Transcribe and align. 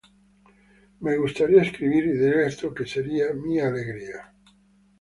Me 1.01 1.15
gustaría 1.15 1.61
escribir 1.61 2.05
y 2.05 2.17
directo 2.17 2.73
que 2.73 2.87
sería 2.87 3.35
mi 3.35 3.59
alegría". 3.59 4.33